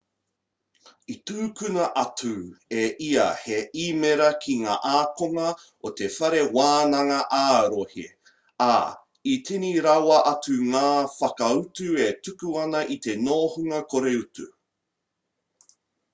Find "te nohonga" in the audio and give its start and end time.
13.07-13.83